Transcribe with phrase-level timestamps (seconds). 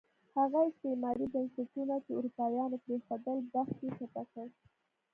[0.37, 4.47] هغه استعماري بنسټونه چې اروپایانو پرېښودل، بخت یې چپه کړ.